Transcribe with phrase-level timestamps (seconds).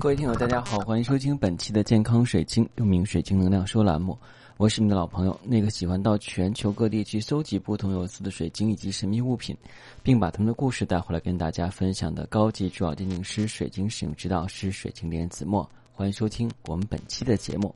[0.00, 4.16] 各位听友，大家好，欢迎收听本期的健康水晶，又名水晶能量说栏目。
[4.56, 9.54] 我是你的老朋友，那个喜欢到全球各地去搜集不同有色的水晶以及神秘物品，
[10.02, 15.68] 并把他们的故事带回来跟大家分享的高级珠宝鉴定师、水晶使用指导师水晶莲子墨。
[15.92, 17.74] 欢迎收听我们本期的节目。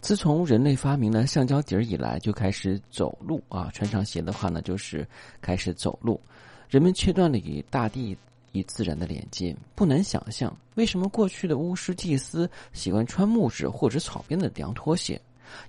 [0.00, 5.04] 自从人类发明了橡胶底儿以来，就开始走路啊，穿上鞋的话呢，就是
[5.40, 6.20] 开始走路。
[6.68, 8.16] 人们切断了与大地。
[8.52, 15.20] 与自然的连接，不难想象为什么过去的巫师祭司喜欢穿木质或者草编的凉拖鞋，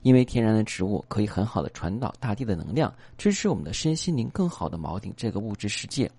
[0.02, 6.10] 因为天然的植物可以很好的传导大地的能量，支持我们的身心灵更好的锚定这个物质世界，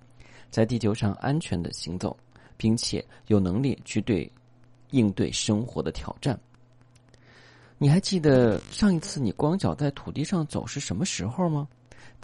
[0.50, 2.16] 在地球上安全的行走，
[2.56, 4.30] 并且有能力去对
[4.90, 6.38] 应对生活的挑战。
[7.76, 11.68] 你还记得上一次你光脚在土地上走是什么时候吗？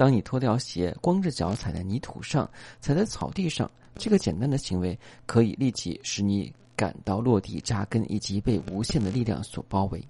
[0.00, 2.50] 当你脱掉鞋，光着脚踩在泥土上，
[2.80, 3.70] 踩在草地上。
[3.96, 10.02] 这个简单的行为可以立即使你感到落地扎根，以及被无限的力量所包围。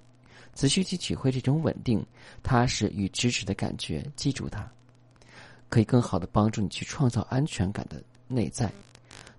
[0.54, 2.06] 仔细去体会这种稳定、
[2.40, 4.64] 踏实与支持的感觉，记住它，
[5.68, 8.70] 可以更好的帮助你去创造安全感的内在。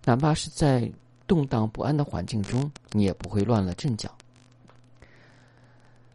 [0.03, 0.91] 哪怕是在
[1.27, 4.13] 动荡不安的环境中，你也不会乱了阵脚。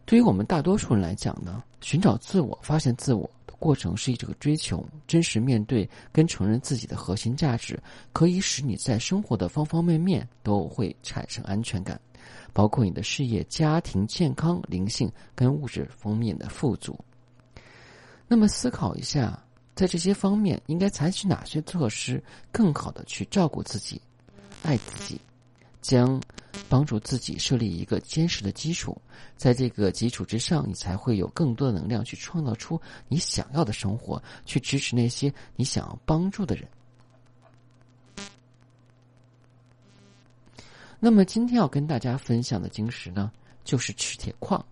[0.07, 3.53] 对于我们大多数人来讲呢，寻找自我、发现自我的。
[3.59, 7.77] 过程是一个追求真实面对跟承认自己的核心价值，
[8.13, 11.99] 可以使你在生活的方方面面都会产生安全感，
[12.53, 16.97] 包括你的事业、家庭、健康、灵性跟物质方面的富足。
[18.27, 19.43] 那么思考一下，
[19.75, 23.99] 在这些方面应该采取哪些措施，更好的去照顾自己、
[24.63, 25.19] 爱自己，
[25.81, 26.21] 将。
[26.69, 28.99] 帮助自己设立一个坚实的基础，
[29.35, 36.67] 在这个基础之上，你才会有更多的能量去创造出你想要的生活，去支持那些你想要帮助的人。
[40.99, 43.31] 那么今天要跟大家分享的晶石呢，
[43.63, 44.63] 就是赤铁矿。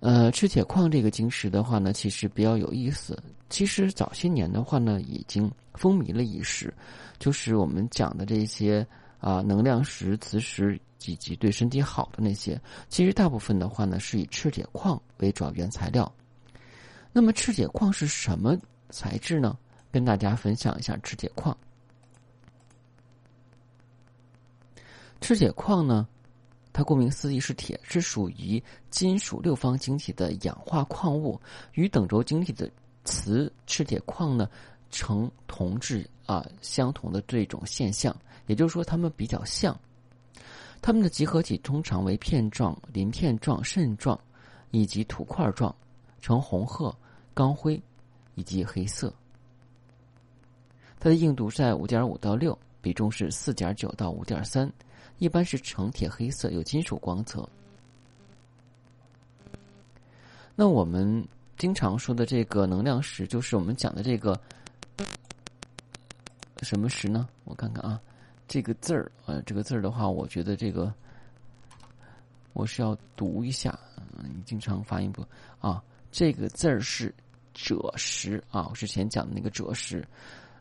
[0.00, 3.20] 呃，赤铁矿这个晶石的话呢，其实比较有意思。
[3.50, 6.72] 其实早些年的话呢，已经风靡了一时，
[7.18, 8.86] 就是我们讲的这些。
[9.20, 16.10] 啊，能量石、磁石以及对身体好的那些，其实大部分的话呢，是以赤铁矿为主要原材料。
[17.12, 18.56] 那么赤铁矿是什么
[18.90, 19.58] 材质呢？
[19.90, 21.56] 跟大家分享一下赤铁矿。
[25.20, 26.06] 赤铁矿呢，
[26.72, 31.40] 它顾名思义是铁，是属于金属六方晶体的氧化矿物，
[31.72, 32.70] 与等轴晶体的
[33.04, 34.48] 磁赤铁矿呢。
[34.90, 38.14] 呈同质啊，相同的这种现象，
[38.46, 39.78] 也就是说，它们比较像。
[40.80, 44.18] 它们的集合体通常为片状、鳞片状、肾状，
[44.70, 45.74] 以及土块状，
[46.20, 46.94] 呈红褐、
[47.34, 47.80] 钢灰
[48.34, 49.12] 以及黑色。
[50.98, 54.72] 它的硬度在五点五到六，比重是四点九到五点三，
[55.18, 57.48] 一般是呈铁黑色，有金属光泽。
[60.54, 61.26] 那我们
[61.56, 64.40] 经常说的这个能量石，就是我们讲的这个。
[66.62, 67.28] 什么石呢？
[67.44, 68.00] 我看看啊，
[68.46, 70.92] 这个字儿，呃，这个字儿的话，我觉得这个
[72.52, 73.78] 我是要读一下。
[74.16, 75.24] 嗯，你经常发音不
[75.60, 75.82] 啊？
[76.10, 77.14] 这个字儿是
[77.54, 80.06] 赭石啊，我之前讲的那个赭石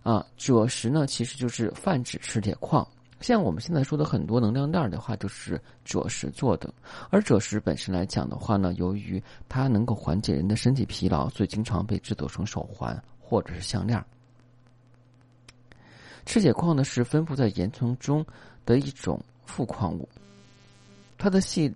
[0.04, 2.88] 啊，赭石呢，其实就是泛指赤铁矿。
[3.20, 6.72] 像我们现在说的很多能量袋的话，就是赭石做的。
[7.10, 14.00] 而赭石本身来讲的话呢，由于它能够缓解人的身体疲劳，所以经常被制作成手环或者是项链。
[16.28, 18.24] 赤铁矿呢是分布在岩层中
[18.66, 20.08] 的一种副矿物，
[21.18, 21.74] 它的细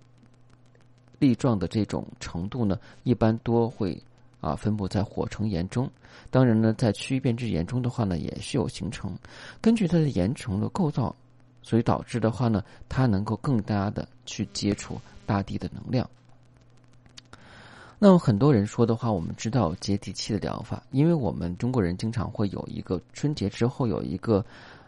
[1.18, 3.98] 粒状的这种程度呢，一般多会
[4.42, 5.90] 啊分布在火成岩中。
[6.30, 9.16] 当然呢，在区域变质岩中的话呢，也是有形成。
[9.62, 11.16] 根据它的岩层的构造，
[11.62, 16.08] 所以导致的话呢，它能够更加的去接触大地的能量。
[18.04, 24.44] 那么很多人说的话，我们知道接地气的疗法，因为我们中国人经常会有一个春节之后有一个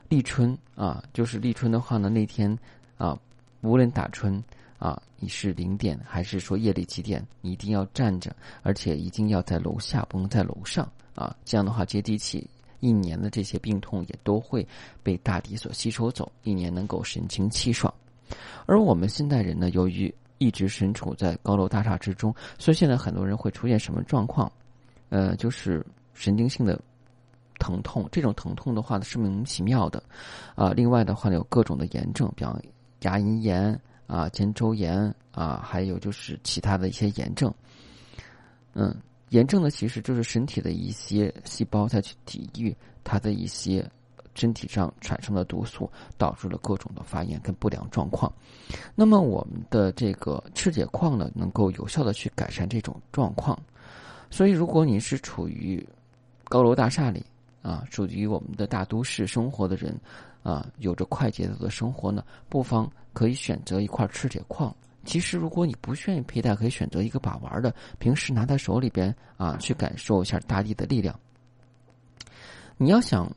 [0.08, 2.58] 立春啊，就是立春的话呢，那天
[2.98, 3.16] 啊，
[3.60, 4.42] 无论打春
[4.80, 8.34] 啊，你是零点还是说夜里几点，你一定要站着，
[8.64, 10.84] 而且一定要在楼下，不能在楼上
[11.14, 11.36] 啊。
[11.44, 12.44] 这样的话接地气，
[12.80, 14.66] 一年的这些病痛也都会
[15.04, 17.94] 被大地所吸收走，一年能够神清气爽。
[18.66, 20.12] 而我们现代人呢，由于
[20.44, 24.50] 一直身处在高楼大厦之中，所以现在很多人会出现什么状况？
[25.08, 26.78] 呃，就是神经性的
[27.58, 28.06] 疼痛。
[28.12, 30.02] 这种疼痛的话呢，是莫名其妙的。
[30.54, 32.60] 啊，另外的话呢，有各种的炎症，比方
[33.00, 37.52] 牙龈炎啊、肩周炎啊，还有就是其他的一些炎症。
[38.74, 38.94] 嗯，
[39.30, 43.88] 炎症呢，其实就是身体的一些细胞在去抵御它的一些
[44.34, 48.32] 身体上产生的毒素，导致了各种的发炎跟不良状况。
[48.94, 53.58] 那么我们的这个赤铁矿呢，能够有效的去改善这种状况。
[54.30, 55.86] 所以，如果你是处于
[56.44, 57.24] 高楼大厦里
[57.62, 59.96] 啊，属于我们的大都市生活的人
[60.42, 64.74] 啊，有着快节奏的生活呢，不妨可以选择一块赤铁矿。
[65.04, 71.14] 其实，如果你不愿意佩戴，可以选择一个把玩的，平时拿在手里边啊，去感受一下大地的力量。
[72.76, 73.30] 你要想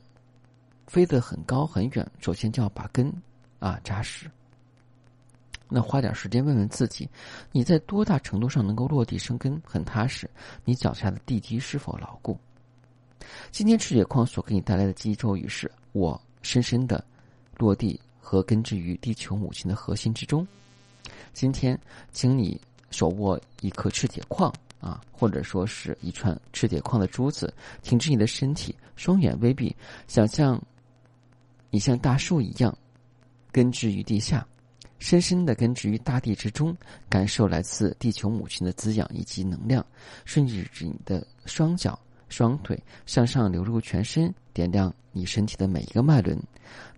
[0.88, 3.12] 飞得很高很远，首先就要把根
[3.60, 4.28] 啊扎实。
[5.68, 7.06] 那花点时间问问自己，
[7.52, 10.28] 你在多大程度上能够落地生根，很踏实？
[10.64, 12.38] 你脚下的地基是否牢固？
[13.50, 17.04] 今天赤铁矿所给你带来的记忆咒语是：我深深的
[17.58, 20.46] 落地和根植于地球母亲的核心之中。
[21.34, 21.78] 今天，
[22.12, 22.58] 请你
[22.90, 24.50] 手握一颗赤铁矿
[24.80, 27.52] 啊，或者说是一串赤铁矿的珠子，
[27.82, 29.76] 挺直你的身体，双眼微闭，
[30.06, 30.58] 想象
[31.70, 32.76] 你像大树一样
[33.52, 34.46] 根植于地下，
[34.98, 36.76] 深深的根植于大地之中，
[37.08, 39.84] 感受来自地球母亲的滋养以及能量，
[40.24, 41.98] 顺着你的双脚、
[42.28, 46.38] 双腿向上流入全身，点亮你身体的每一个脉轮。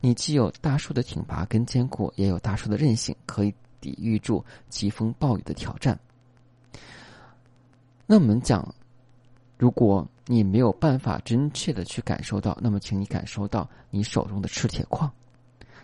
[0.00, 3.54] 你既有大树的挺拔跟坚固，也有大树的韧性，可以。
[3.82, 5.98] 抵御住疾风暴雨的挑战。
[8.04, 8.74] 那我们讲，
[9.56, 15.10] 如果你没有办法真切的去感受到，那么请你感受到你手中的赤铁矿。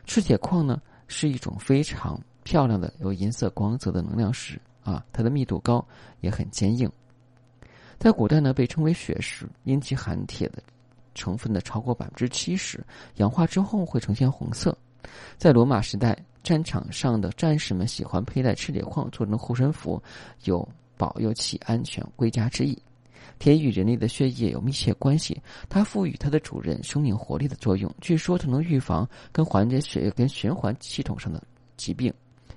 [0.04, 5.84] 赤铁矿呢，是一种非常漂亮的有银色光泽的能量石啊，它的密度高，
[6.20, 6.88] 也很坚硬。
[7.98, 10.62] 在古代呢，被称为血石，因其含铁的
[11.12, 14.78] 成分的超过百分之七十，氧化之后会呈现红色。
[15.36, 16.16] 在罗马时代。
[16.46, 20.00] 战场上的战士们喜欢佩戴赤铁矿做成护身符，
[20.44, 20.64] 有
[20.96, 22.80] 保佑其安全归家之意。
[23.38, 27.92] 铁与人类的血液有密切关系，它赋予它的主人生命活力的作用。
[28.00, 31.42] 据说它能预防跟缓解血液跟循环系统上的
[31.76, 32.12] 疾病，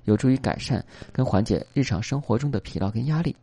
[0.06, 3.36] 有助于改善跟缓解日常生活中的疲劳跟压力。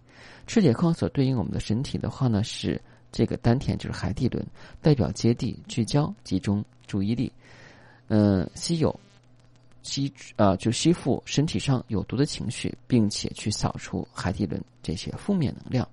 [0.47, 2.81] 赤铁矿所对应我们的身体的话呢，是
[3.13, 4.45] 这个丹田，就是海底轮，
[4.81, 7.33] 代表接地、聚焦、集中注意力。
[8.09, 8.99] 嗯，稀有。
[9.83, 15.89] 吸啊，就吸附身体上有毒的情绪，并且去扫除海底轮这些负面能量。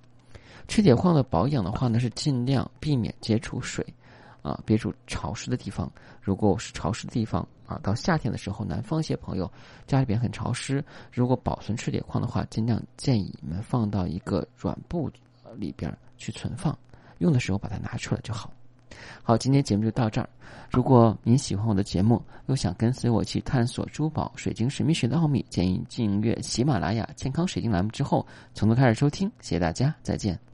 [0.68, 3.84] 赤铁矿的保养的话呢，是尽量避免接触水，
[4.42, 5.90] 啊，别住潮湿的地方。
[6.20, 9.50] 如果是潮湿的地方啊，到夏天的时候，南方一些朋友
[9.86, 15.10] 家里边很潮湿，如果保存赤铁矿的话，尽量建议你们放到一个软布
[15.56, 16.76] 里边去存放，
[17.18, 18.50] 用的时候把它拿出来就好。
[19.22, 20.28] 好，今天节目就到这儿。
[20.70, 29.30] 如果您喜欢我的节目，又想跟随我去探索珠宝、水晶、神秘学的奥秘，建议订阅喜马拉雅健康水晶栏目之后，从头开始收听。
[29.40, 30.53] 谢谢大家，再见。